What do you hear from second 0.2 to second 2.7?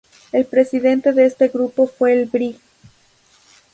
El presidente de este grupo fue el Brig.